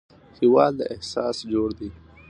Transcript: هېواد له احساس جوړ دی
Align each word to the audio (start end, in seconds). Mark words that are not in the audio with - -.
هېواد 0.39 0.71
له 0.79 0.85
احساس 0.95 1.37
جوړ 1.51 1.67
دی 1.79 1.89